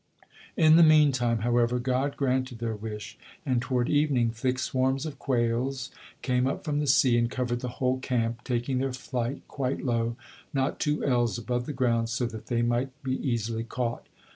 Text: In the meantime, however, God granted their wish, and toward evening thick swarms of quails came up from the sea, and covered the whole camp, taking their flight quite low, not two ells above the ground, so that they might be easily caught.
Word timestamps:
In 0.57 0.77
the 0.77 0.81
meantime, 0.81 1.41
however, 1.41 1.77
God 1.77 2.17
granted 2.17 2.57
their 2.57 2.75
wish, 2.75 3.19
and 3.45 3.61
toward 3.61 3.87
evening 3.87 4.31
thick 4.31 4.57
swarms 4.57 5.05
of 5.05 5.19
quails 5.19 5.91
came 6.23 6.47
up 6.47 6.63
from 6.63 6.79
the 6.79 6.87
sea, 6.87 7.19
and 7.19 7.29
covered 7.29 7.59
the 7.59 7.67
whole 7.77 7.99
camp, 7.99 8.43
taking 8.43 8.79
their 8.79 8.93
flight 8.93 9.43
quite 9.47 9.85
low, 9.85 10.15
not 10.55 10.79
two 10.79 11.05
ells 11.05 11.37
above 11.37 11.67
the 11.67 11.71
ground, 11.73 12.09
so 12.09 12.25
that 12.25 12.47
they 12.47 12.63
might 12.63 12.89
be 13.03 13.13
easily 13.17 13.63
caught. 13.63 14.07